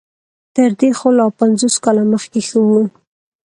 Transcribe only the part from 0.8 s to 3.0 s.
خو لا پنځوس کاله مخکې ښه وو.